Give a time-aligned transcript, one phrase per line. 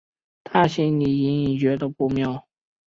[0.43, 2.47] 她心里隐隐觉得不妙